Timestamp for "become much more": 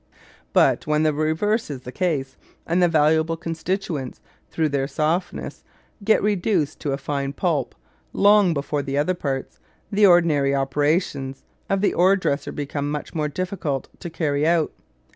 12.51-13.27